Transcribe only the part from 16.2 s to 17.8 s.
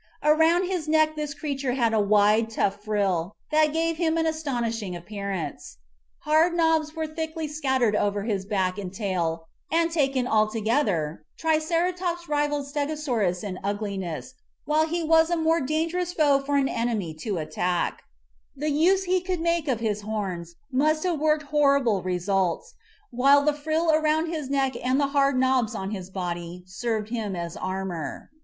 for an enemy to THE MIGHTY DINOSAURS 27